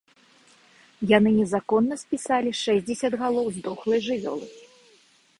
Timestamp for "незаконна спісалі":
1.41-2.51